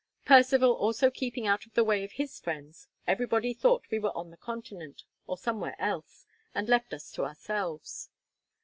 Percivale 0.25 0.73
also 0.73 1.11
keeping 1.11 1.45
out 1.45 1.67
of 1.67 1.75
the 1.75 1.83
way 1.83 2.03
of 2.03 2.13
his 2.13 2.39
friends, 2.39 2.87
everybody 3.05 3.53
thought 3.53 3.85
we 3.91 3.99
were 3.99 4.17
on 4.17 4.31
the 4.31 4.35
Continent, 4.37 5.03
or 5.27 5.37
somewhere 5.37 5.75
else, 5.79 6.25
and 6.55 6.67
left 6.67 6.91
us 6.91 7.11
to 7.11 7.23
ourselves. 7.23 8.09